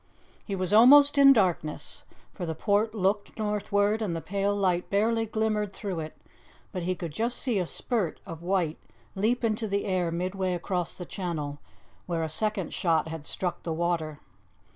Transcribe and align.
He 0.43 0.55
was 0.55 0.73
almost 0.73 1.15
in 1.19 1.31
darkness, 1.31 2.05
for 2.33 2.47
the 2.47 2.55
port 2.55 2.95
looked 2.95 3.37
northward, 3.37 4.01
and 4.01 4.15
the 4.15 4.19
pale 4.19 4.55
light 4.55 4.89
barely 4.89 5.27
glimmered 5.27 5.73
through 5.73 5.99
it, 5.99 6.17
but 6.71 6.81
he 6.81 6.95
could 6.95 7.11
just 7.11 7.37
see 7.37 7.59
a 7.59 7.67
spurt 7.67 8.19
of 8.25 8.41
white 8.41 8.79
leap 9.13 9.43
into 9.43 9.67
the 9.67 9.85
air 9.85 10.09
midway 10.09 10.55
across 10.55 10.95
the 10.95 11.05
channel, 11.05 11.59
where 12.07 12.23
a 12.23 12.29
second 12.29 12.73
shot 12.73 13.09
had 13.09 13.27
struck 13.27 13.61
the 13.61 13.73
water. 13.73 14.19